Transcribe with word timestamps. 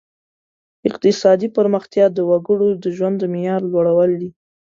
اقتصادي 0.89 1.47
پرمختیا 1.57 2.05
د 2.13 2.19
وګړو 2.29 2.69
د 2.83 2.85
ژوند 2.95 3.15
د 3.19 3.23
معیار 3.33 3.61
لوړول 3.73 4.11
دي. 4.21 4.29